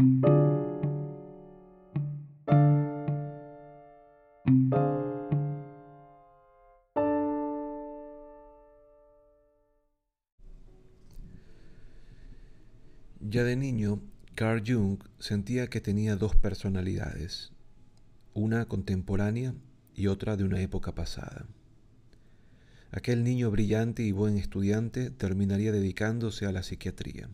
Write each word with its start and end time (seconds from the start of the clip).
Ya 0.00 0.06
de 13.44 13.56
niño, 13.56 14.00
Carl 14.34 14.62
Jung 14.66 15.02
sentía 15.18 15.66
que 15.68 15.82
tenía 15.82 16.16
dos 16.16 16.34
personalidades, 16.34 17.52
una 18.32 18.64
contemporánea 18.64 19.54
y 19.94 20.06
otra 20.06 20.38
de 20.38 20.44
una 20.44 20.62
época 20.62 20.94
pasada. 20.94 21.44
Aquel 22.90 23.22
niño 23.22 23.50
brillante 23.50 24.02
y 24.02 24.12
buen 24.12 24.38
estudiante 24.38 25.10
terminaría 25.10 25.72
dedicándose 25.72 26.46
a 26.46 26.52
la 26.52 26.62
psiquiatría. 26.62 27.28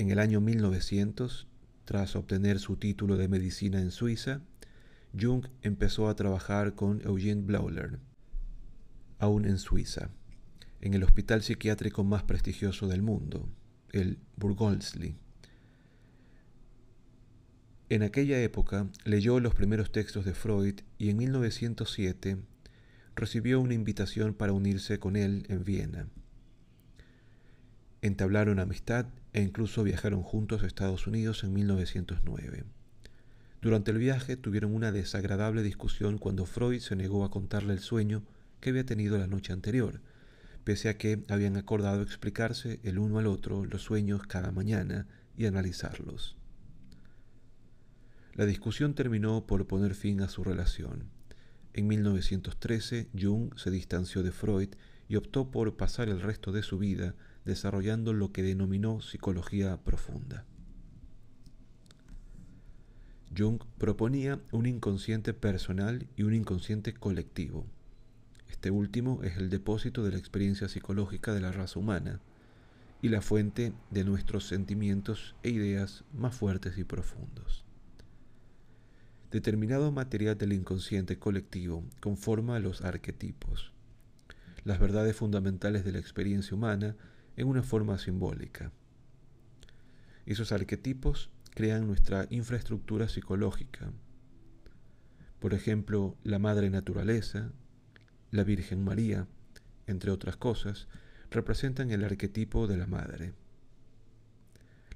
En 0.00 0.10
el 0.10 0.18
año 0.18 0.40
1900, 0.40 1.46
tras 1.84 2.16
obtener 2.16 2.58
su 2.58 2.76
título 2.76 3.18
de 3.18 3.28
medicina 3.28 3.82
en 3.82 3.90
Suiza, 3.90 4.40
Jung 5.12 5.44
empezó 5.60 6.08
a 6.08 6.16
trabajar 6.16 6.74
con 6.74 7.02
Eugene 7.02 7.42
Blauler, 7.42 7.98
aún 9.18 9.44
en 9.44 9.58
Suiza, 9.58 10.08
en 10.80 10.94
el 10.94 11.02
hospital 11.02 11.42
psiquiátrico 11.42 12.02
más 12.02 12.22
prestigioso 12.22 12.88
del 12.88 13.02
mundo, 13.02 13.46
el 13.92 14.16
Burgolsli. 14.36 15.16
En 17.90 18.02
aquella 18.02 18.40
época 18.40 18.88
leyó 19.04 19.38
los 19.38 19.54
primeros 19.54 19.92
textos 19.92 20.24
de 20.24 20.32
Freud 20.32 20.80
y 20.96 21.10
en 21.10 21.18
1907 21.18 22.38
recibió 23.16 23.60
una 23.60 23.74
invitación 23.74 24.32
para 24.32 24.54
unirse 24.54 24.98
con 24.98 25.16
él 25.16 25.44
en 25.50 25.62
Viena. 25.62 26.08
Entablaron 28.00 28.60
amistad 28.60 29.04
e 29.32 29.42
incluso 29.42 29.82
viajaron 29.82 30.22
juntos 30.22 30.62
a 30.62 30.66
Estados 30.66 31.06
Unidos 31.06 31.44
en 31.44 31.52
1909. 31.52 32.64
Durante 33.62 33.90
el 33.90 33.98
viaje 33.98 34.36
tuvieron 34.36 34.74
una 34.74 34.90
desagradable 34.90 35.62
discusión 35.62 36.18
cuando 36.18 36.46
Freud 36.46 36.80
se 36.80 36.96
negó 36.96 37.24
a 37.24 37.30
contarle 37.30 37.74
el 37.74 37.80
sueño 37.80 38.22
que 38.60 38.70
había 38.70 38.86
tenido 38.86 39.18
la 39.18 39.26
noche 39.26 39.52
anterior, 39.52 40.00
pese 40.64 40.88
a 40.88 40.96
que 40.96 41.22
habían 41.28 41.56
acordado 41.56 42.02
explicarse 42.02 42.80
el 42.82 42.98
uno 42.98 43.18
al 43.18 43.26
otro 43.26 43.64
los 43.64 43.82
sueños 43.82 44.26
cada 44.26 44.50
mañana 44.50 45.06
y 45.36 45.46
analizarlos. 45.46 46.36
La 48.34 48.46
discusión 48.46 48.94
terminó 48.94 49.46
por 49.46 49.66
poner 49.66 49.94
fin 49.94 50.22
a 50.22 50.28
su 50.28 50.44
relación. 50.44 51.10
En 51.74 51.86
1913, 51.86 53.08
Jung 53.18 53.56
se 53.56 53.70
distanció 53.70 54.22
de 54.22 54.32
Freud 54.32 54.70
y 55.08 55.16
optó 55.16 55.50
por 55.50 55.76
pasar 55.76 56.08
el 56.08 56.20
resto 56.20 56.52
de 56.52 56.62
su 56.62 56.78
vida 56.78 57.14
desarrollando 57.44 58.12
lo 58.12 58.32
que 58.32 58.42
denominó 58.42 59.00
psicología 59.00 59.76
profunda. 59.78 60.44
Jung 63.36 63.60
proponía 63.78 64.40
un 64.50 64.66
inconsciente 64.66 65.34
personal 65.34 66.08
y 66.16 66.24
un 66.24 66.34
inconsciente 66.34 66.92
colectivo. 66.92 67.64
Este 68.48 68.70
último 68.70 69.22
es 69.22 69.36
el 69.36 69.50
depósito 69.50 70.02
de 70.02 70.10
la 70.10 70.18
experiencia 70.18 70.68
psicológica 70.68 71.32
de 71.32 71.40
la 71.40 71.52
raza 71.52 71.78
humana 71.78 72.20
y 73.02 73.08
la 73.08 73.22
fuente 73.22 73.72
de 73.90 74.04
nuestros 74.04 74.46
sentimientos 74.46 75.34
e 75.42 75.50
ideas 75.50 76.04
más 76.12 76.34
fuertes 76.34 76.76
y 76.76 76.84
profundos. 76.84 77.64
Determinado 79.30 79.92
material 79.92 80.36
del 80.36 80.52
inconsciente 80.52 81.18
colectivo 81.18 81.84
conforma 82.00 82.58
los 82.58 82.82
arquetipos, 82.82 83.72
las 84.64 84.80
verdades 84.80 85.14
fundamentales 85.14 85.84
de 85.84 85.92
la 85.92 86.00
experiencia 86.00 86.56
humana 86.56 86.96
en 87.40 87.48
una 87.48 87.62
forma 87.62 87.96
simbólica. 87.96 88.70
Esos 90.26 90.52
arquetipos 90.52 91.30
crean 91.54 91.86
nuestra 91.86 92.26
infraestructura 92.28 93.08
psicológica. 93.08 93.90
Por 95.38 95.54
ejemplo, 95.54 96.16
la 96.22 96.38
Madre 96.38 96.68
Naturaleza, 96.68 97.50
la 98.30 98.44
Virgen 98.44 98.84
María, 98.84 99.26
entre 99.86 100.10
otras 100.10 100.36
cosas, 100.36 100.86
representan 101.30 101.90
el 101.90 102.04
arquetipo 102.04 102.66
de 102.66 102.76
la 102.76 102.86
Madre. 102.86 103.32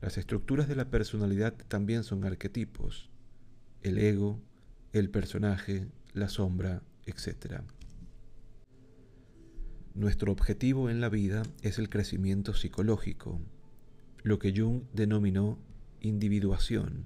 Las 0.02 0.18
estructuras 0.18 0.68
de 0.68 0.76
la 0.76 0.90
personalidad 0.90 1.54
también 1.68 2.04
son 2.04 2.24
arquetipos 2.24 3.08
el 3.82 3.98
ego, 3.98 4.40
el 4.92 5.10
personaje, 5.10 5.86
la 6.14 6.28
sombra, 6.28 6.82
etc. 7.06 7.62
Nuestro 9.94 10.32
objetivo 10.32 10.90
en 10.90 11.00
la 11.00 11.08
vida 11.08 11.44
es 11.62 11.78
el 11.78 11.88
crecimiento 11.88 12.52
psicológico, 12.52 13.40
lo 14.24 14.40
que 14.40 14.52
Jung 14.52 14.82
denominó 14.92 15.56
individuación. 16.00 17.04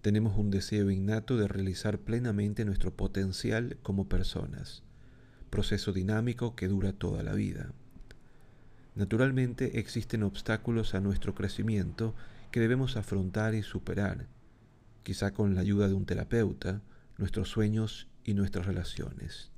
Tenemos 0.00 0.38
un 0.38 0.52
deseo 0.52 0.92
innato 0.92 1.36
de 1.36 1.48
realizar 1.48 1.98
plenamente 1.98 2.64
nuestro 2.64 2.94
potencial 2.94 3.76
como 3.82 4.08
personas, 4.08 4.84
proceso 5.50 5.92
dinámico 5.92 6.54
que 6.54 6.68
dura 6.68 6.92
toda 6.92 7.24
la 7.24 7.32
vida. 7.32 7.72
Naturalmente 8.94 9.80
existen 9.80 10.22
obstáculos 10.22 10.94
a 10.94 11.00
nuestro 11.00 11.34
crecimiento 11.34 12.14
que 12.52 12.60
debemos 12.60 12.96
afrontar 12.96 13.56
y 13.56 13.64
superar, 13.64 14.28
quizá 15.02 15.32
con 15.32 15.56
la 15.56 15.62
ayuda 15.62 15.88
de 15.88 15.94
un 15.94 16.06
terapeuta, 16.06 16.82
nuestros 17.18 17.48
sueños 17.48 18.06
y 18.22 18.34
nuestras 18.34 18.66
relaciones. 18.66 19.50